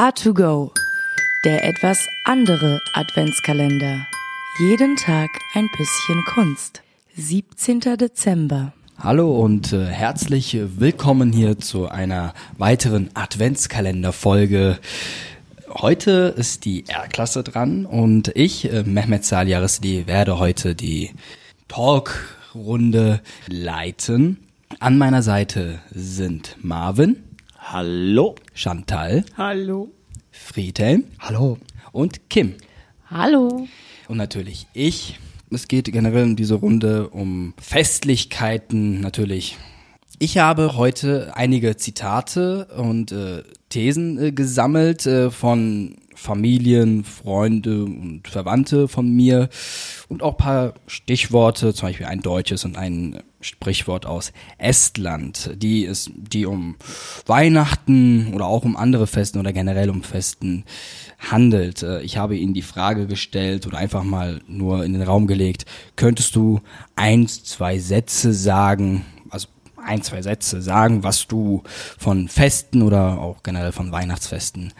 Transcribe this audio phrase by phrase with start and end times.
[0.00, 0.70] A2Go,
[1.44, 4.06] der etwas andere Adventskalender.
[4.58, 6.80] Jeden Tag ein bisschen Kunst.
[7.16, 7.80] 17.
[7.98, 8.72] Dezember.
[8.98, 14.78] Hallo und äh, herzlich willkommen hier zu einer weiteren Adventskalenderfolge.
[15.68, 21.10] Heute ist die R-Klasse dran und ich, äh, Mehmet Salyarisli, werde heute die
[21.68, 24.38] Talkrunde leiten.
[24.78, 27.22] An meiner Seite sind Marvin.
[27.62, 28.34] Hallo.
[28.54, 29.24] Chantal.
[29.36, 29.90] Hallo.
[30.32, 31.04] Friedhelm.
[31.20, 31.58] Hallo.
[31.92, 32.54] Und Kim.
[33.08, 33.68] Hallo.
[34.08, 35.20] Und natürlich ich.
[35.50, 39.56] Es geht generell in dieser Runde um Festlichkeiten, natürlich.
[40.18, 48.28] Ich habe heute einige Zitate und äh, Thesen äh, gesammelt äh, von Familien, Freunde und
[48.28, 49.48] Verwandte von mir
[50.08, 56.10] und auch paar Stichworte, zum Beispiel ein deutsches und ein Sprichwort aus Estland, die es,
[56.14, 56.76] die um
[57.24, 60.64] Weihnachten oder auch um andere Festen oder generell um Festen
[61.18, 61.82] handelt.
[61.82, 65.64] Äh, ich habe ihnen die Frage gestellt oder einfach mal nur in den Raum gelegt,
[65.96, 66.60] könntest du
[66.96, 69.48] eins, zwei Sätze sagen, also
[69.82, 71.62] ein, zwei Sätze sagen, was du
[71.96, 74.74] von Festen oder auch generell von Weihnachtsfesten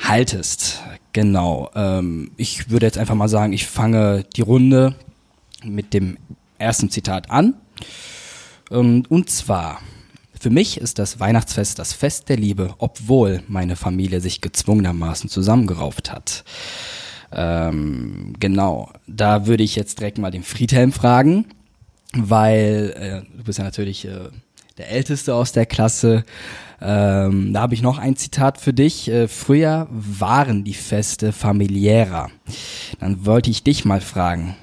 [0.00, 0.80] haltest.
[1.12, 1.70] Genau.
[1.74, 4.94] Ähm, ich würde jetzt einfach mal sagen, ich fange die Runde
[5.64, 6.16] mit dem
[6.58, 7.54] ersten Zitat an.
[8.70, 9.80] Ähm, und zwar,
[10.38, 16.12] für mich ist das Weihnachtsfest das Fest der Liebe, obwohl meine Familie sich gezwungenermaßen zusammengerauft
[16.12, 16.44] hat.
[17.32, 21.46] Ähm, genau, da würde ich jetzt direkt mal den Friedhelm fragen,
[22.12, 24.30] weil äh, du bist ja natürlich äh,
[24.80, 26.24] der Älteste aus der Klasse.
[26.80, 29.10] Ähm, da habe ich noch ein Zitat für dich.
[29.10, 32.30] Äh, früher waren die Feste familiärer.
[32.98, 34.56] Dann wollte ich dich mal fragen,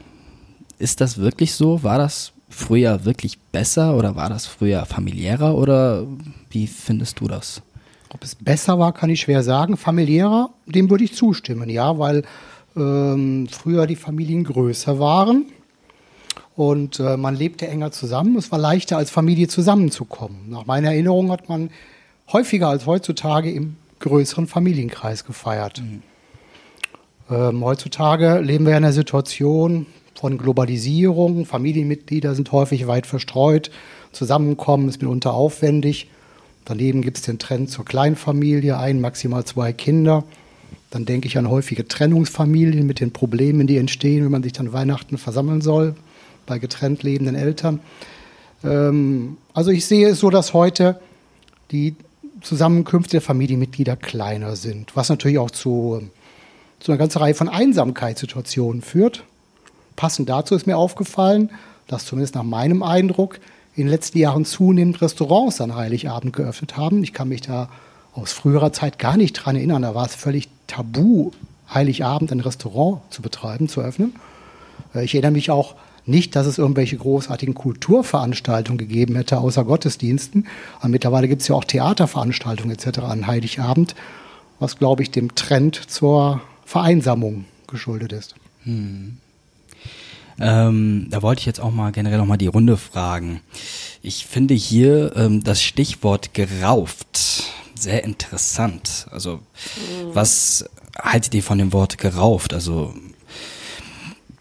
[0.80, 1.84] ist das wirklich so?
[1.84, 6.08] War das früher wirklich besser oder war das früher familiärer oder
[6.50, 7.62] wie findest du das?
[8.10, 9.78] Ob es besser war, kann ich schwer sagen.
[9.78, 12.24] Familiärer, dem würde ich zustimmen, ja, weil
[12.76, 15.46] ähm, früher die Familien größer waren
[16.58, 18.36] und äh, man lebte enger zusammen.
[18.36, 20.50] Es war leichter als Familie zusammenzukommen.
[20.50, 21.70] Nach meiner Erinnerung hat man
[22.34, 25.84] häufiger als heutzutage im größeren Familienkreis gefeiert.
[25.84, 26.02] Mhm.
[27.30, 31.46] Ähm, heutzutage leben wir in einer Situation von Globalisierung.
[31.46, 33.70] Familienmitglieder sind häufig weit verstreut.
[34.12, 36.10] Zusammenkommen ist mitunter aufwendig.
[36.66, 40.24] Daneben gibt es den Trend zur Kleinfamilie, ein, maximal zwei Kinder.
[40.90, 44.74] Dann denke ich an häufige Trennungsfamilien mit den Problemen, die entstehen, wenn man sich dann
[44.74, 45.94] Weihnachten versammeln soll
[46.48, 47.80] bei getrennt lebenden Eltern.
[48.64, 51.00] Ähm, also ich sehe es so, dass heute
[51.72, 51.96] die
[52.42, 56.02] Zusammenkünfte der Familienmitglieder kleiner sind, was natürlich auch zu,
[56.80, 59.24] zu einer ganzen Reihe von Einsamkeitssituationen führt.
[59.96, 61.52] Passend dazu ist mir aufgefallen,
[61.88, 63.40] dass zumindest nach meinem Eindruck
[63.76, 67.04] in den letzten Jahren zunehmend Restaurants an Heiligabend geöffnet haben.
[67.04, 67.70] Ich kann mich da
[68.14, 69.84] aus früherer Zeit gar nicht dran erinnern.
[69.84, 71.32] Da war es völlig tabu,
[71.72, 74.16] Heiligabend ein Restaurant zu betreiben, zu öffnen.
[74.96, 75.76] Äh, ich erinnere mich auch
[76.08, 80.48] nicht, dass es irgendwelche großartigen Kulturveranstaltungen gegeben hätte, außer Gottesdiensten.
[80.80, 83.00] Aber mittlerweile gibt es ja auch Theaterveranstaltungen etc.
[83.00, 83.96] an Heiligabend,
[84.60, 88.36] was, glaube ich, dem Trend zur Vereinsamung geschuldet ist.
[88.64, 89.18] Hm.
[90.40, 93.42] Ähm, da wollte ich jetzt auch mal generell noch mal die Runde fragen.
[94.02, 97.46] Ich finde hier ähm, das Stichwort gerauft
[97.80, 99.08] sehr interessant.
[99.12, 100.14] Also mhm.
[100.14, 100.66] was
[100.98, 102.54] haltet ihr von dem Wort gerauft?
[102.54, 102.94] Also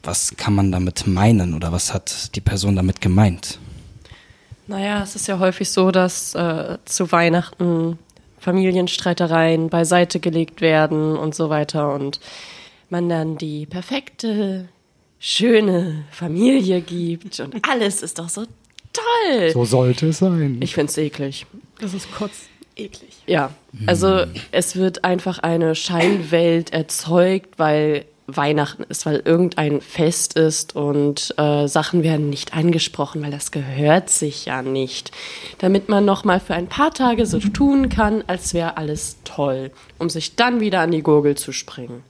[0.06, 3.58] was kann man damit meinen oder was hat die Person damit gemeint?
[4.66, 7.98] Naja, es ist ja häufig so, dass äh, zu Weihnachten
[8.38, 12.20] Familienstreitereien beiseite gelegt werden und so weiter und
[12.90, 14.68] man dann die perfekte,
[15.18, 18.44] schöne Familie gibt und alles ist doch so
[18.92, 19.50] toll.
[19.52, 20.58] So sollte es sein.
[20.60, 21.46] Ich finde es eklig.
[21.80, 22.32] Das ist kurz
[22.76, 23.10] eklig.
[23.26, 23.50] Ja,
[23.86, 24.34] also hm.
[24.52, 31.68] es wird einfach eine Scheinwelt erzeugt, weil Weihnachten ist, weil irgendein Fest ist und äh,
[31.68, 35.12] Sachen werden nicht angesprochen, weil das gehört sich ja nicht.
[35.58, 39.70] Damit man noch mal für ein paar Tage so tun kann, als wäre alles toll,
[39.98, 42.02] um sich dann wieder an die Gurgel zu springen.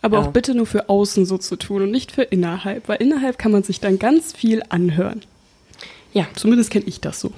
[0.00, 0.24] Aber ja.
[0.24, 3.52] auch bitte nur für außen so zu tun und nicht für innerhalb, weil innerhalb kann
[3.52, 5.22] man sich dann ganz viel anhören.
[6.12, 6.26] Ja.
[6.34, 7.32] Zumindest kenne ich das so.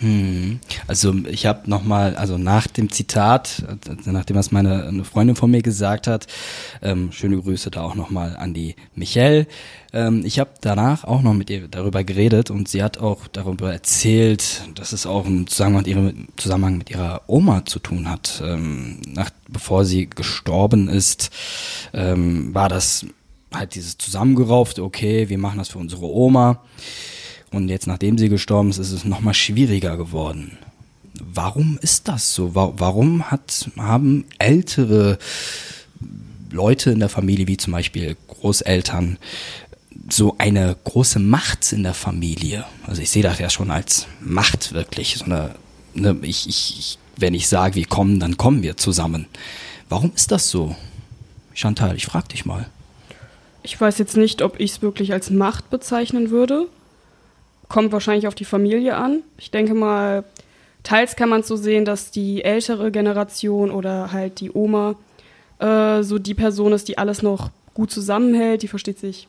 [0.00, 0.60] Hm.
[0.86, 3.64] Also ich habe nochmal, also nach dem Zitat,
[4.04, 6.28] nachdem was meine eine Freundin von mir gesagt hat,
[6.82, 9.48] ähm, schöne Grüße da auch nochmal an die Michelle.
[9.92, 13.72] Ähm, ich habe danach auch noch mit ihr darüber geredet und sie hat auch darüber
[13.72, 18.40] erzählt, dass es auch im Zusammenhang mit ihrer, Zusammenhang mit ihrer Oma zu tun hat.
[18.44, 21.30] Ähm, nach, bevor sie gestorben ist,
[21.92, 23.04] ähm, war das
[23.52, 26.62] halt dieses zusammengeraufte, okay, wir machen das für unsere Oma.
[27.50, 30.58] Und jetzt, nachdem sie gestorben ist, ist es nochmal schwieriger geworden.
[31.20, 32.54] warum ist das so?
[32.54, 35.18] Warum hat, haben ältere
[36.50, 39.18] Leute in der Familie, wie zum Beispiel Großeltern,
[40.10, 42.64] so eine große Macht in der Familie?
[42.86, 45.16] Also ich sehe das ja schon als Macht wirklich.
[45.16, 45.54] So eine,
[45.96, 49.26] eine ich, ich, wenn ich sage, wir kommen, dann kommen wir zusammen.
[49.88, 50.76] Warum ist das so?
[51.54, 52.66] Chantal, ich frage dich mal.
[53.62, 56.68] Ich weiß jetzt nicht, ob ich es wirklich als Macht bezeichnen würde.
[57.68, 59.22] Kommt wahrscheinlich auf die Familie an.
[59.36, 60.24] Ich denke mal,
[60.82, 64.94] teils kann man es so sehen, dass die ältere Generation oder halt die Oma
[65.58, 68.62] äh, so die Person ist, die alles noch gut zusammenhält.
[68.62, 69.28] Die versteht sich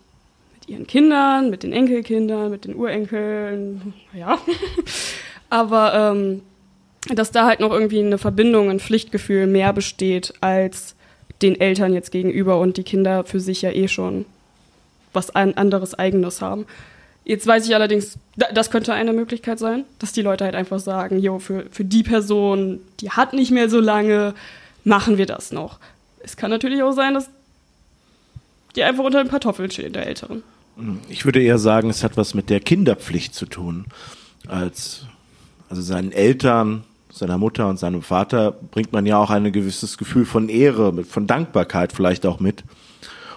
[0.54, 3.94] mit ihren Kindern, mit den Enkelkindern, mit den Urenkeln.
[4.14, 4.38] Ja.
[5.50, 6.42] Aber ähm,
[7.08, 10.96] dass da halt noch irgendwie eine Verbindung, ein Pflichtgefühl mehr besteht als
[11.42, 14.26] den Eltern jetzt gegenüber und die Kinder für sich ja eh schon
[15.14, 16.66] was anderes Eigenes haben.
[17.30, 21.20] Jetzt weiß ich allerdings, das könnte eine Möglichkeit sein, dass die Leute halt einfach sagen,
[21.20, 24.34] jo, für, für die Person, die hat nicht mehr so lange,
[24.84, 25.78] machen wir das noch.
[26.24, 27.30] Es kann natürlich auch sein, dass
[28.76, 30.42] die einfach unter den Kartoffeln stehen, der Älteren.
[31.08, 33.86] Ich würde eher sagen, es hat was mit der Kinderpflicht zu tun.
[34.48, 35.04] Als,
[35.70, 40.26] also seinen Eltern seiner Mutter und seinem Vater bringt man ja auch ein gewisses Gefühl
[40.26, 42.64] von Ehre, von Dankbarkeit vielleicht auch mit.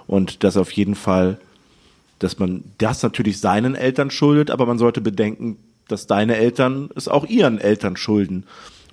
[0.06, 1.38] Und das auf jeden Fall,
[2.22, 5.56] dass man das natürlich seinen Eltern schuldet, aber man sollte bedenken,
[5.88, 8.44] dass deine Eltern es auch ihren Eltern schulden.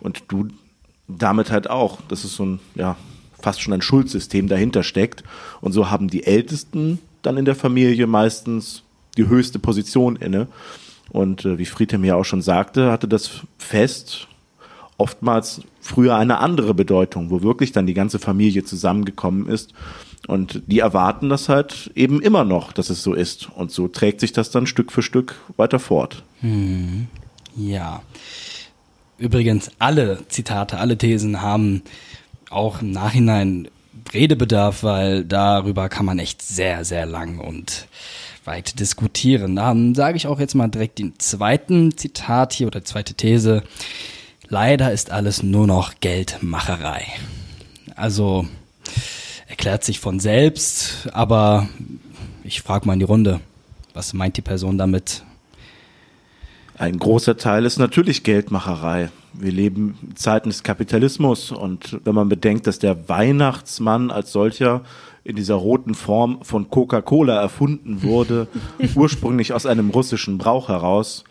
[0.01, 0.47] Und du
[1.07, 1.99] damit halt auch.
[2.07, 2.95] Das ist so ein, ja,
[3.39, 5.23] fast schon ein Schuldsystem dahinter steckt.
[5.61, 8.83] Und so haben die Ältesten dann in der Familie meistens
[9.17, 10.47] die höchste Position inne.
[11.09, 14.27] Und äh, wie Friedhelm ja auch schon sagte, hatte das Fest
[14.97, 19.73] oftmals früher eine andere Bedeutung, wo wirklich dann die ganze Familie zusammengekommen ist.
[20.29, 23.49] Und die erwarten das halt eben immer noch, dass es so ist.
[23.49, 26.21] Und so trägt sich das dann Stück für Stück weiter fort.
[26.41, 27.07] Hm.
[27.55, 28.03] Ja.
[29.17, 31.81] Übrigens, alle Zitate, alle Thesen haben
[32.51, 33.69] auch im Nachhinein
[34.13, 37.87] Redebedarf, weil darüber kann man echt sehr, sehr lang und
[38.45, 39.55] weit diskutieren.
[39.55, 43.63] Dann sage ich auch jetzt mal direkt den zweiten Zitat hier oder zweite These.
[44.47, 47.07] Leider ist alles nur noch Geldmacherei.
[47.95, 48.47] Also
[49.49, 51.67] erklärt sich von selbst, aber
[52.43, 53.41] ich frage mal in die Runde,
[53.93, 55.23] was meint die Person damit?
[56.77, 59.09] Ein großer Teil ist natürlich Geldmacherei.
[59.33, 64.81] Wir leben in Zeiten des Kapitalismus und wenn man bedenkt, dass der Weihnachtsmann als solcher
[65.23, 68.47] in dieser roten Form von Coca-Cola erfunden wurde,
[68.95, 71.25] ursprünglich aus einem russischen Brauch heraus,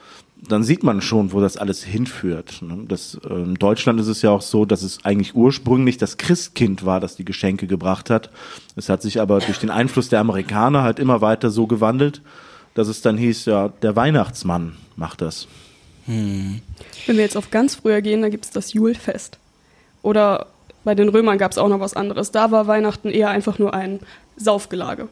[0.47, 2.63] dann sieht man schon, wo das alles hinführt.
[2.63, 2.85] Ne?
[2.87, 6.85] Das, äh, in Deutschland ist es ja auch so, dass es eigentlich ursprünglich das Christkind
[6.87, 8.31] war, das die Geschenke gebracht hat.
[8.77, 12.23] Es hat sich aber durch den Einfluss der Amerikaner halt immer weiter so gewandelt,
[12.75, 15.49] dass es dann hieß, ja, der Weihnachtsmann macht das.
[16.07, 16.61] Hm.
[17.07, 19.39] Wenn wir jetzt auf ganz früher gehen, dann gibt es das Julfest.
[20.03, 20.47] Oder
[20.85, 22.31] bei den Römern gab es auch noch was anderes.
[22.31, 24.01] Da war Weihnachten eher einfach nur ein
[24.37, 25.09] Saufgelage.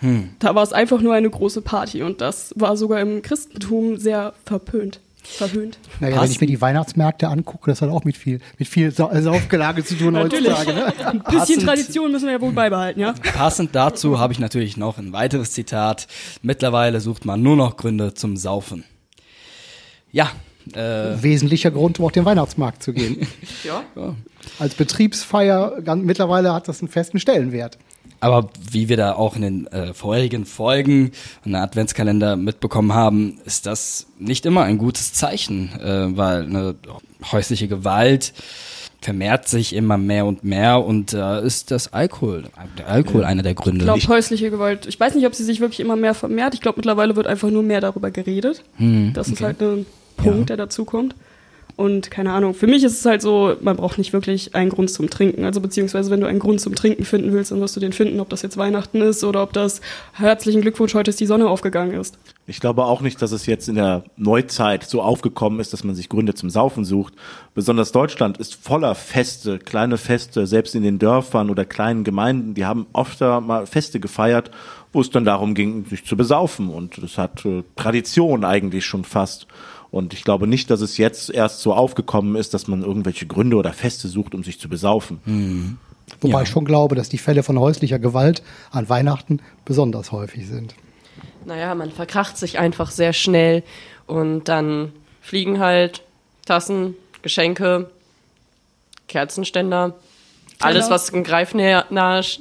[0.00, 0.30] Hm.
[0.38, 4.34] Da war es einfach nur eine große Party und das war sogar im Christentum sehr
[4.44, 5.00] verpönt.
[5.26, 5.78] Verhöhnt.
[6.00, 9.82] Naja, wenn ich mir die Weihnachtsmärkte angucke, das hat auch mit viel, mit viel Saufgelage
[9.82, 10.74] zu tun heutzutage.
[10.74, 10.86] Ne?
[10.98, 13.14] Ein bisschen Passend, Tradition müssen wir ja wohl beibehalten, ja?
[13.34, 16.08] Passend dazu habe ich natürlich noch ein weiteres Zitat.
[16.42, 18.84] Mittlerweile sucht man nur noch Gründe zum Saufen.
[20.12, 20.30] Ja.
[20.74, 23.26] Äh, Wesentlicher Grund, um auf den Weihnachtsmarkt zu gehen.
[23.64, 23.82] ja.
[23.96, 24.14] ja.
[24.58, 27.78] Als Betriebsfeier, mittlerweile hat das einen festen Stellenwert.
[28.24, 31.12] Aber wie wir da auch in den äh, vorherigen Folgen
[31.44, 36.74] und der Adventskalender mitbekommen haben, ist das nicht immer ein gutes Zeichen, äh, weil eine
[37.32, 38.32] häusliche Gewalt
[39.02, 42.44] vermehrt sich immer mehr und mehr und da äh, ist das Alkohol,
[42.78, 43.80] der Alkohol einer der Gründe.
[43.80, 46.54] Ich glaube, häusliche Gewalt, ich weiß nicht, ob sie sich wirklich immer mehr vermehrt.
[46.54, 48.64] Ich glaube, mittlerweile wird einfach nur mehr darüber geredet.
[48.76, 49.34] Hm, das okay.
[49.34, 49.84] ist halt ein
[50.16, 50.56] Punkt, ja.
[50.56, 51.14] der dazu kommt.
[51.76, 54.90] Und keine Ahnung, für mich ist es halt so, man braucht nicht wirklich einen Grund
[54.90, 55.44] zum Trinken.
[55.44, 58.20] Also beziehungsweise, wenn du einen Grund zum Trinken finden willst, dann wirst du den finden,
[58.20, 59.80] ob das jetzt Weihnachten ist oder ob das
[60.12, 62.16] herzlichen Glückwunsch, heute ist die Sonne aufgegangen ist.
[62.46, 65.96] Ich glaube auch nicht, dass es jetzt in der Neuzeit so aufgekommen ist, dass man
[65.96, 67.14] sich Gründe zum Saufen sucht.
[67.54, 72.66] Besonders Deutschland ist voller Feste, kleine Feste, selbst in den Dörfern oder kleinen Gemeinden, die
[72.66, 74.50] haben oft mal Feste gefeiert,
[74.92, 76.68] wo es dann darum ging, sich zu besaufen.
[76.68, 79.48] Und das hat äh, Tradition eigentlich schon fast.
[79.94, 83.56] Und ich glaube nicht, dass es jetzt erst so aufgekommen ist, dass man irgendwelche Gründe
[83.56, 85.20] oder Feste sucht, um sich zu besaufen.
[85.24, 85.78] Mhm.
[86.20, 86.42] Wobei ja.
[86.42, 90.74] ich schon glaube, dass die Fälle von häuslicher Gewalt an Weihnachten besonders häufig sind.
[91.44, 93.62] Naja, man verkracht sich einfach sehr schnell
[94.06, 96.02] und dann fliegen halt
[96.44, 97.88] Tassen, Geschenke,
[99.06, 99.94] Kerzenständer,
[100.58, 101.84] alles, was in Greifnähe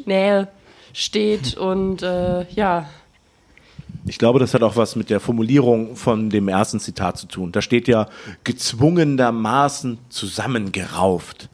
[0.08, 0.48] Nähe
[0.92, 2.90] steht und äh, ja,
[4.06, 7.52] Ich glaube, das hat auch was mit der Formulierung von dem ersten Zitat zu tun.
[7.52, 8.08] Da steht ja
[8.44, 11.50] gezwungenermaßen zusammengerauft.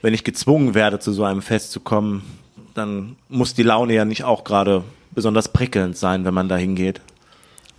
[0.00, 2.22] Wenn ich gezwungen werde, zu so einem Fest zu kommen,
[2.74, 7.00] dann muss die Laune ja nicht auch gerade besonders prickelnd sein, wenn man da hingeht.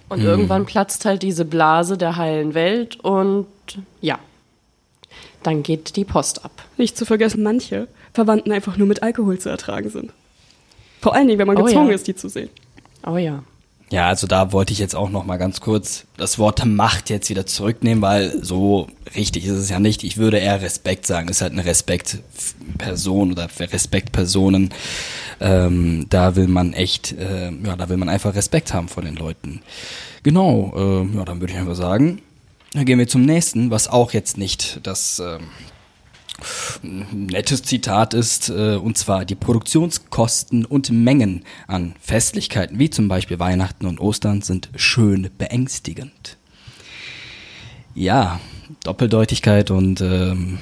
[0.10, 0.25] Und mhm.
[0.25, 3.48] irgendwann platzt halt diese Blase der heilen Welt und
[4.01, 4.20] ja,
[5.42, 6.51] dann geht die Post ab.
[6.78, 10.12] Nicht zu vergessen, manche Verwandten einfach nur mit Alkohol zu ertragen sind.
[11.00, 11.96] Vor allen Dingen, wenn man oh, gezwungen ja.
[11.96, 12.50] ist, die zu sehen.
[13.08, 13.44] Oh ja.
[13.91, 17.29] Ja, also da wollte ich jetzt auch noch mal ganz kurz das Wort Macht jetzt
[17.29, 20.05] wieder zurücknehmen, weil so richtig ist es ja nicht.
[20.05, 21.27] Ich würde eher Respekt sagen.
[21.27, 24.69] Es ist halt eine Respektperson oder Respektpersonen.
[25.41, 29.17] Ähm, da will man echt, äh, ja, da will man einfach Respekt haben vor den
[29.17, 29.62] Leuten.
[30.24, 32.21] Genau, äh, ja, dann würde ich einfach sagen,
[32.71, 35.39] dann gehen wir zum nächsten, was auch jetzt nicht das äh,
[36.81, 43.39] nettes Zitat ist, äh, und zwar die Produktionskosten und Mengen an Festlichkeiten, wie zum Beispiel
[43.39, 46.38] Weihnachten und Ostern, sind schön beängstigend.
[47.93, 48.39] Ja,
[48.83, 50.60] Doppeldeutigkeit und ähm,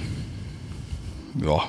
[1.42, 1.62] ja,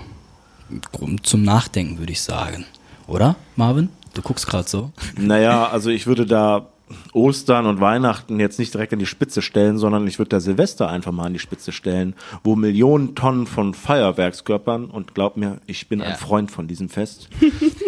[0.92, 2.64] Grund zum Nachdenken, würde ich sagen.
[3.06, 3.90] Oder, Marvin?
[4.14, 4.92] Du guckst gerade so.
[5.16, 6.68] Naja, also ich würde da
[7.12, 10.88] Ostern und Weihnachten jetzt nicht direkt an die Spitze stellen, sondern ich würde da Silvester
[10.88, 15.88] einfach mal an die Spitze stellen, wo Millionen Tonnen von Feuerwerkskörpern, und glaub mir, ich
[15.88, 16.06] bin ja.
[16.06, 17.28] ein Freund von diesem Fest,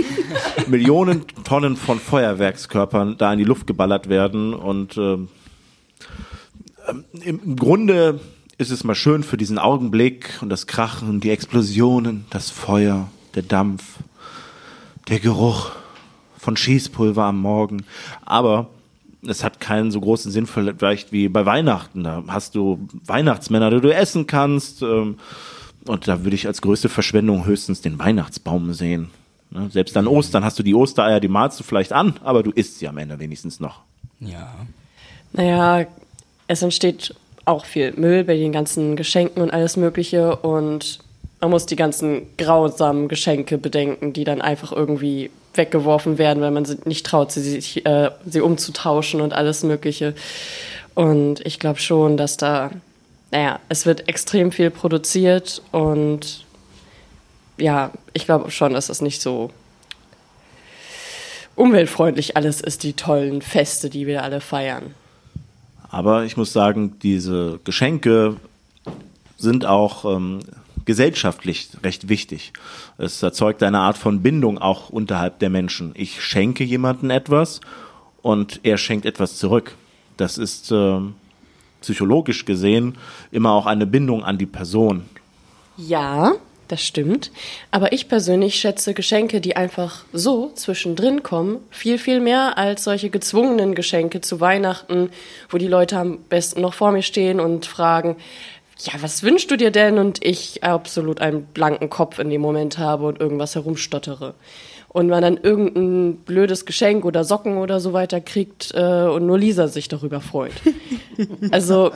[0.69, 5.19] Millionen Tonnen von Feuerwerkskörpern da in die Luft geballert werden und äh,
[7.25, 8.21] im Grunde
[8.59, 13.43] ist es mal schön für diesen Augenblick und das Krachen, die Explosionen, das Feuer, der
[13.43, 13.99] Dampf,
[15.09, 15.71] der Geruch
[16.39, 17.85] von Schießpulver am Morgen.
[18.25, 18.69] Aber
[19.27, 22.05] es hat keinen so großen Sinn vielleicht wie bei Weihnachten.
[22.05, 24.83] Da hast du Weihnachtsmänner, die du essen kannst.
[24.83, 25.19] Ähm,
[25.87, 29.11] und da würde ich als größte Verschwendung höchstens den Weihnachtsbaum sehen.
[29.51, 29.69] Ne?
[29.71, 32.79] Selbst an Ostern hast du die Ostereier, die malst du vielleicht an, aber du isst
[32.79, 33.81] sie am Ende wenigstens noch.
[34.21, 34.55] Ja.
[35.33, 35.87] Naja,
[36.47, 37.15] es entsteht
[37.45, 41.01] auch viel Müll bei den ganzen Geschenken und alles Mögliche und
[41.41, 46.67] man muss die ganzen grausamen Geschenke bedenken, die dann einfach irgendwie weggeworfen werden, weil man
[46.85, 50.15] nicht traut, sie, sich, äh, sie umzutauschen und alles Mögliche.
[50.95, 52.71] Und ich glaube schon, dass da,
[53.31, 56.45] naja, es wird extrem viel produziert und
[57.59, 59.51] ja, ich glaube schon, dass das nicht so
[61.55, 64.95] umweltfreundlich alles ist, die tollen Feste, die wir alle feiern.
[65.91, 68.37] Aber ich muss sagen, diese Geschenke
[69.37, 70.41] sind auch ähm,
[70.85, 72.53] gesellschaftlich recht wichtig.
[72.99, 75.93] Es erzeugt eine Art von Bindung auch unterhalb der Menschen.
[75.95, 77.61] Ich schenke jemandem etwas
[78.23, 79.77] und er schenkt etwas zurück.
[80.17, 81.01] Das ist äh,
[81.81, 82.97] psychologisch gesehen
[83.31, 85.05] immer auch eine Bindung an die Person.
[85.77, 86.35] Ja,
[86.69, 87.31] das stimmt.
[87.71, 93.11] Aber ich persönlich schätze Geschenke, die einfach so zwischendrin kommen, viel, viel mehr als solche
[93.11, 95.11] gezwungenen Geschenke zu Weihnachten,
[95.51, 98.17] wo die Leute am besten noch vor mir stehen und fragen,
[98.85, 99.99] ja, was wünschst du dir denn?
[99.99, 104.35] Und ich absolut einen blanken Kopf in dem Moment habe und irgendwas herumstottere.
[104.89, 109.39] Und man dann irgendein blödes Geschenk oder Socken oder so weiter kriegt äh, und nur
[109.39, 110.53] Lisa sich darüber freut.
[111.51, 111.93] also,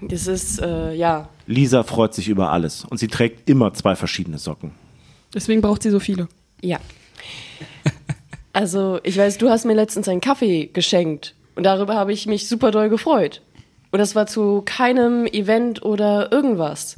[0.00, 1.28] das ist, äh, ja.
[1.46, 4.72] Lisa freut sich über alles und sie trägt immer zwei verschiedene Socken.
[5.34, 6.28] Deswegen braucht sie so viele.
[6.62, 6.78] Ja.
[8.52, 12.48] Also, ich weiß, du hast mir letztens einen Kaffee geschenkt und darüber habe ich mich
[12.48, 13.42] super doll gefreut.
[13.90, 16.96] Und das war zu keinem Event oder irgendwas.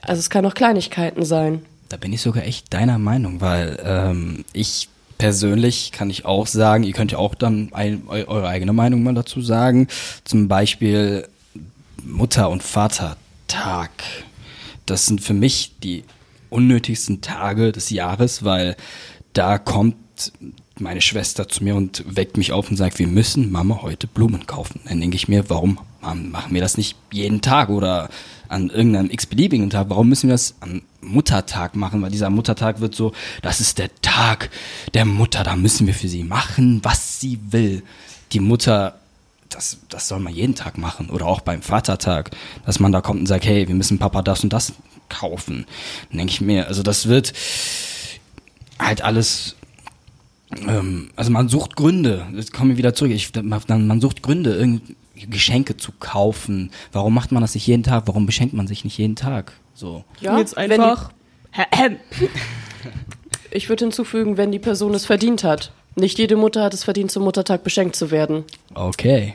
[0.00, 1.64] Also es kann auch Kleinigkeiten sein.
[1.88, 6.84] Da bin ich sogar echt deiner Meinung, weil ähm, ich persönlich kann ich auch sagen,
[6.84, 9.88] ihr könnt ja auch dann ein, eure eigene Meinung mal dazu sagen.
[10.24, 11.28] Zum Beispiel
[12.02, 13.90] Mutter- und Vatertag.
[14.86, 16.04] Das sind für mich die
[16.50, 18.76] unnötigsten Tage des Jahres, weil
[19.32, 19.96] da kommt
[20.78, 24.46] meine Schwester zu mir und weckt mich auf und sagt, wir müssen Mama heute Blumen
[24.46, 24.80] kaufen.
[24.86, 28.08] Dann denke ich mir, warum machen wir das nicht jeden Tag oder
[28.48, 29.86] an irgendeinem x-beliebigen Tag?
[29.90, 32.02] Warum müssen wir das am Muttertag machen?
[32.02, 33.12] Weil dieser Muttertag wird so,
[33.42, 34.50] das ist der Tag
[34.94, 37.82] der Mutter, da müssen wir für sie machen, was sie will.
[38.32, 38.94] Die Mutter
[39.54, 41.10] das, das soll man jeden Tag machen.
[41.10, 42.30] Oder auch beim Vatertag,
[42.64, 44.72] dass man da kommt und sagt, hey, wir müssen Papa das und das
[45.08, 45.66] kaufen.
[46.08, 47.32] Dann denke ich mir, also das wird
[48.78, 49.56] halt alles
[51.16, 54.96] also man sucht Gründe, jetzt kommen wir wieder zurück, ich, man, man sucht Gründe, irgendwie
[55.14, 56.70] Geschenke zu kaufen.
[56.92, 58.04] Warum macht man das nicht jeden Tag?
[58.06, 59.52] Warum beschenkt man sich nicht jeden Tag?
[59.74, 60.04] So.
[60.20, 61.12] Ja, jetzt einfach.
[63.50, 65.72] ich würde hinzufügen, wenn die Person es verdient hat.
[65.94, 68.44] Nicht jede Mutter hat es verdient, zum Muttertag beschenkt zu werden.
[68.74, 69.34] Okay.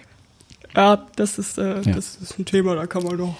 [0.77, 1.91] Ja, das ist, äh, ja.
[1.91, 3.35] das ist ein Thema, da kann man doch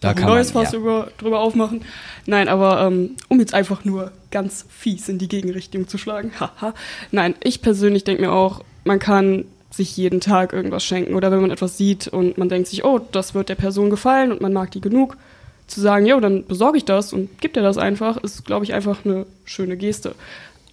[0.00, 0.78] da ein neues Fass ja.
[0.80, 1.84] über, drüber aufmachen.
[2.26, 6.32] Nein, aber ähm, um jetzt einfach nur ganz fies in die Gegenrichtung zu schlagen.
[6.40, 6.74] Haha.
[7.12, 11.40] Nein, ich persönlich denke mir auch, man kann sich jeden Tag irgendwas schenken oder wenn
[11.40, 14.52] man etwas sieht und man denkt sich, oh, das wird der Person gefallen und man
[14.52, 15.16] mag die genug,
[15.68, 18.74] zu sagen, jo, dann besorge ich das und gibt er das einfach, ist, glaube ich,
[18.74, 20.16] einfach eine schöne Geste.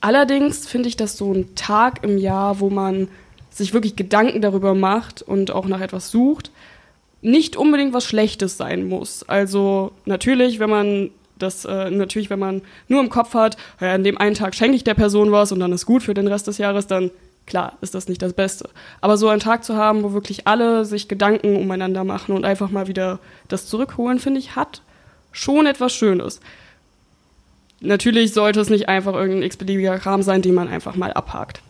[0.01, 3.07] Allerdings finde ich das so ein Tag im Jahr, wo man
[3.57, 6.51] sich wirklich Gedanken darüber macht und auch nach etwas sucht,
[7.21, 9.23] nicht unbedingt was Schlechtes sein muss.
[9.27, 11.09] Also natürlich, wenn man
[11.39, 14.75] das äh, natürlich, wenn man nur im Kopf hat, ja, an dem einen Tag schenke
[14.75, 17.11] ich der Person was und dann ist gut für den Rest des Jahres, dann
[17.45, 18.69] klar ist das nicht das Beste.
[19.01, 22.69] Aber so einen Tag zu haben, wo wirklich alle sich Gedanken umeinander machen und einfach
[22.69, 24.81] mal wieder das zurückholen, finde ich, hat
[25.31, 26.39] schon etwas Schönes.
[27.79, 31.61] Natürlich sollte es nicht einfach irgendein x-beliebiger Kram sein, den man einfach mal abhakt.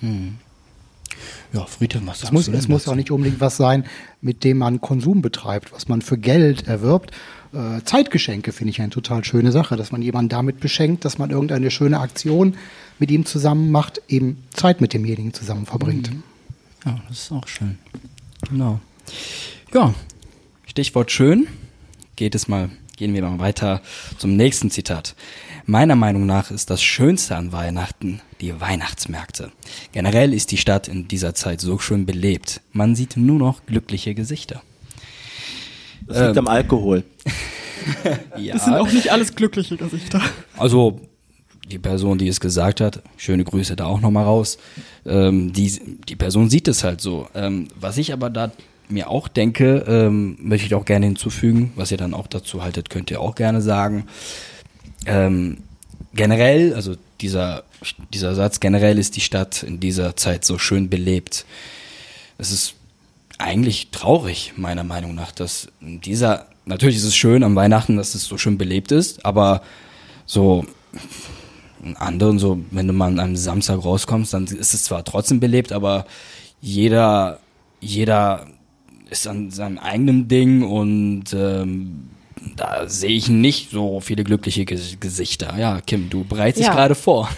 [0.00, 0.38] Hm.
[1.52, 3.84] Ja, Friedhelm, was es muss, es muss auch nicht unbedingt was sein,
[4.20, 7.12] mit dem man Konsum betreibt, was man für Geld erwirbt.
[7.52, 11.30] Äh, Zeitgeschenke finde ich eine total schöne Sache, dass man jemanden damit beschenkt, dass man
[11.30, 12.56] irgendeine schöne Aktion
[12.98, 16.12] mit ihm zusammen macht, eben Zeit mit demjenigen zusammen verbringt.
[16.12, 16.22] Mhm.
[16.84, 17.78] Ja, das ist auch schön.
[18.48, 18.80] Genau.
[19.72, 19.94] Ja,
[20.66, 21.46] Stichwort schön.
[22.16, 23.82] Geht es mal, gehen wir mal weiter
[24.18, 25.14] zum nächsten Zitat.
[25.66, 29.50] Meiner Meinung nach ist das Schönste an Weihnachten die Weihnachtsmärkte.
[29.92, 32.60] Generell ist die Stadt in dieser Zeit so schön belebt.
[32.72, 34.62] Man sieht nur noch glückliche Gesichter.
[36.06, 37.04] Das liegt ähm, am Alkohol.
[38.36, 38.54] ja.
[38.54, 40.20] Das sind auch nicht alles glückliche Gesichter.
[40.56, 41.00] Also
[41.70, 44.58] die Person, die es gesagt hat, schöne Grüße da auch nochmal raus.
[45.04, 47.28] Ähm, die, die Person sieht es halt so.
[47.34, 48.52] Ähm, was ich aber da
[48.88, 52.88] mir auch denke, ähm, möchte ich auch gerne hinzufügen, was ihr dann auch dazu haltet,
[52.88, 54.06] könnt ihr auch gerne sagen.
[55.06, 55.58] Ähm,
[56.14, 57.64] generell, also dieser,
[58.12, 61.46] dieser Satz, generell ist die Stadt in dieser Zeit so schön belebt.
[62.38, 62.74] Es ist
[63.38, 68.24] eigentlich traurig, meiner Meinung nach, dass dieser, natürlich ist es schön am Weihnachten, dass es
[68.24, 69.62] so schön belebt ist, aber
[70.24, 70.64] so
[71.82, 75.40] einen anderen, so, wenn du mal an einem Samstag rauskommst, dann ist es zwar trotzdem
[75.40, 76.06] belebt, aber
[76.60, 77.40] jeder,
[77.80, 78.46] jeder
[79.10, 82.08] ist an seinem eigenen Ding und ähm,
[82.56, 85.56] da sehe ich nicht so viele glückliche Gesichter.
[85.58, 86.74] Ja, Kim, du bereitest ja.
[86.74, 87.28] gerade vor.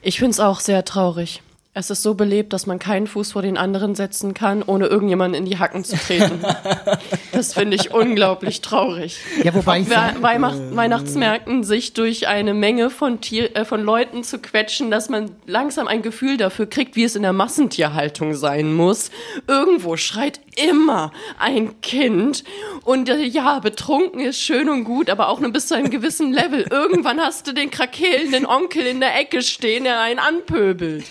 [0.00, 1.42] Ich finde es auch sehr traurig.
[1.78, 5.38] Es ist so belebt, dass man keinen Fuß vor den anderen setzen kann, ohne irgendjemanden
[5.38, 6.44] in die Hacken zu treten.
[7.32, 9.20] das finde ich unglaublich traurig.
[9.44, 14.24] Ja, wobei ich We Weihnacht Weihnachtsmärkten sich durch eine Menge von, Tier äh, von Leuten
[14.24, 18.74] zu quetschen, dass man langsam ein Gefühl dafür kriegt, wie es in der Massentierhaltung sein
[18.74, 19.12] muss.
[19.46, 22.42] Irgendwo schreit immer ein Kind
[22.84, 26.32] und äh, ja, betrunken ist schön und gut, aber auch nur bis zu einem gewissen
[26.32, 26.66] Level.
[26.70, 31.04] Irgendwann hast du den krakelnden Onkel in der Ecke stehen, der einen anpöbelt.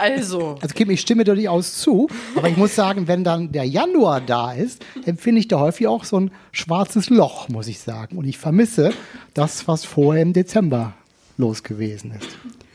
[0.00, 0.56] Also.
[0.60, 4.20] Also Kim, ich stimme dir durchaus zu, aber ich muss sagen, wenn dann der Januar
[4.20, 8.16] da ist, empfinde ich da häufig auch so ein schwarzes Loch, muss ich sagen.
[8.16, 8.92] Und ich vermisse
[9.34, 10.94] das, was vorher im Dezember
[11.36, 12.28] los gewesen ist.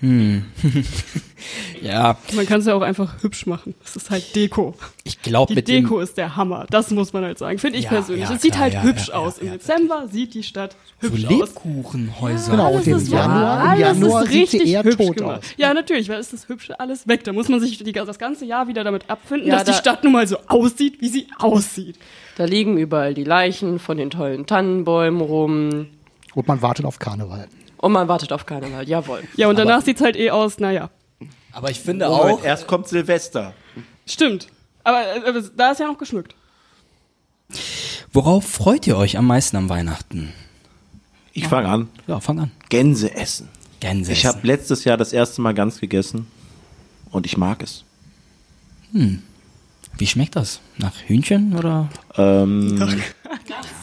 [0.05, 0.45] Hm.
[1.81, 2.15] ja.
[2.35, 3.73] Man kann es ja auch einfach hübsch machen.
[3.81, 4.75] Das ist halt Deko.
[5.03, 6.67] Ich glaube, mit Deko ist der Hammer.
[6.69, 7.57] Das muss man halt sagen.
[7.57, 8.29] Finde ich ja, persönlich.
[8.29, 9.39] Ja, es sieht halt ja, hübsch aus.
[9.39, 12.51] Im Dezember sieht die Stadt hübsch so Lebkuchenhäuser.
[12.51, 15.39] genau, und im Januar, im Januar sieht sie eher tot gemacht.
[15.39, 15.45] aus.
[15.57, 17.23] Ja, natürlich, weil ist das Hübsche alles weg.
[17.23, 20.03] Da muss man sich die, das ganze Jahr wieder damit abfinden, dass da die Stadt
[20.03, 21.97] nun mal so aussieht, wie sie aussieht.
[22.37, 25.87] Da liegen überall die Leichen von den tollen Tannenbäumen rum.
[26.35, 27.47] Und man wartet auf Karneval.
[27.85, 29.21] Und man wartet auf Karneval, jawohl.
[29.35, 30.89] Ja, und danach sieht es halt eh aus, naja.
[31.51, 32.43] Aber ich finde Moment, auch.
[32.43, 33.53] Erst kommt Silvester.
[34.07, 34.47] Stimmt.
[34.83, 36.33] Aber äh, da ist ja noch geschmückt.
[38.11, 40.33] Worauf freut ihr euch am meisten am Weihnachten?
[41.31, 41.89] Ich fange an.
[42.07, 42.51] Ja, fang an.
[42.69, 43.49] Gänse essen.
[43.81, 46.25] Gänse Ich habe letztes Jahr das erste Mal Gans gegessen
[47.11, 47.83] und ich mag es.
[48.93, 49.21] Hm.
[49.95, 50.59] Wie schmeckt das?
[50.79, 51.87] Nach Hühnchen oder?
[52.17, 52.79] Ähm,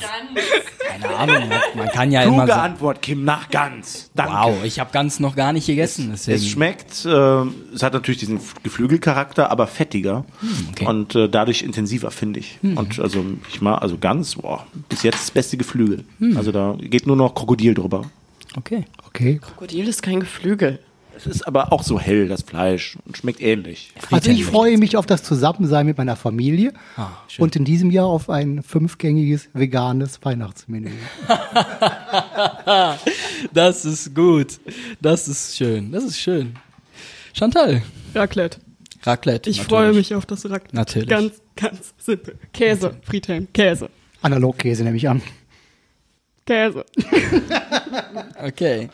[0.02, 0.46] Gans.
[0.88, 2.46] Keine Ahnung, man kann ja Kluge immer.
[2.46, 4.10] So Antwort, Kim, nach Gans.
[4.14, 4.32] Danke.
[4.32, 6.10] Wow, ich habe Gans noch gar nicht gegessen.
[6.12, 6.36] Deswegen.
[6.36, 10.86] Es schmeckt, äh, es hat natürlich diesen Geflügelcharakter, aber fettiger hm, okay.
[10.86, 12.58] und äh, dadurch intensiver, finde ich.
[12.62, 12.76] Hm.
[12.76, 16.04] Und also ich mag, also Gans, boah, bis jetzt das beste Geflügel.
[16.18, 16.36] Hm.
[16.36, 18.02] Also da geht nur noch Krokodil drüber.
[18.56, 18.84] Okay.
[19.06, 19.40] Okay.
[19.42, 20.78] Krokodil ist kein Geflügel.
[21.16, 23.92] Es ist aber auch so hell, das Fleisch, und schmeckt ähnlich.
[24.10, 28.06] Also ich freue mich auf das Zusammensein mit meiner Familie ah, und in diesem Jahr
[28.06, 30.90] auf ein fünfgängiges veganes Weihnachtsmenü.
[33.52, 34.60] das ist gut.
[35.00, 35.92] Das ist schön.
[35.92, 36.54] Das ist schön.
[37.34, 37.82] Chantal.
[38.14, 38.58] Raclette.
[39.04, 39.50] Raclette.
[39.50, 39.68] Ich natürlich.
[39.68, 40.76] freue mich auf das Raclette.
[40.76, 41.08] Natürlich.
[41.08, 42.38] Ganz, ganz simpel.
[42.52, 43.90] Käse, Friedhelm, Käse.
[44.22, 45.20] Analogkäse nehme ich an.
[46.46, 46.84] Käse.
[48.44, 48.88] okay.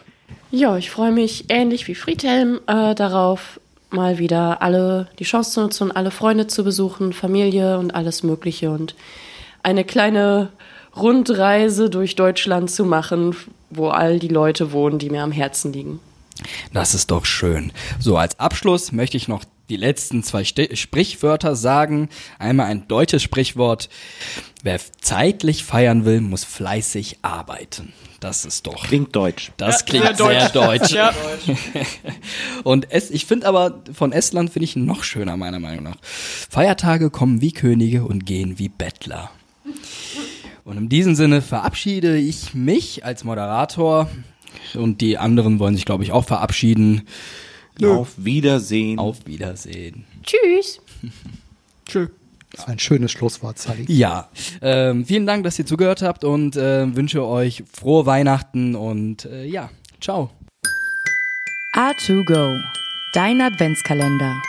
[0.51, 5.61] Ja, ich freue mich ähnlich wie Friedhelm äh, darauf, mal wieder alle die Chance zu
[5.61, 8.95] nutzen, alle Freunde zu besuchen, Familie und alles Mögliche und
[9.63, 10.51] eine kleine
[10.97, 13.37] Rundreise durch Deutschland zu machen,
[13.71, 16.01] wo all die Leute wohnen, die mir am Herzen liegen.
[16.73, 17.73] Das ist doch schön.
[17.99, 22.09] So, als Abschluss möchte ich noch die letzten zwei Sti Sprichwörter sagen.
[22.39, 23.89] Einmal ein deutsches Sprichwort.
[24.63, 27.93] Wer zeitlich feiern will, muss fleißig arbeiten.
[28.21, 28.85] Das ist doch.
[28.85, 29.53] Klingt deutsch.
[29.57, 30.95] Das klingt sehr deutsch.
[32.65, 35.97] Und es, ich finde aber von Estland finde ich noch schöner meiner Meinung nach.
[36.03, 39.31] Feiertage kommen wie Könige und gehen wie Bettler.
[40.65, 44.11] Und in diesem Sinne verabschiede ich mich als Moderator
[44.75, 47.07] und die anderen wollen sich glaube ich auch verabschieden.
[47.83, 48.99] Auf Wiedersehen.
[48.99, 50.05] Auf Wiedersehen.
[50.25, 50.81] Tschüss.
[51.87, 52.09] Tschö.
[52.59, 53.85] Das war ein schönes Schlusswort, Sally.
[53.87, 54.29] Ja,
[54.63, 59.45] ähm, vielen Dank, dass ihr zugehört habt und äh, wünsche euch frohe Weihnachten und äh,
[59.45, 60.31] ja, ciao.
[61.77, 62.61] A2Go,
[63.15, 64.43] dein Adventskalender.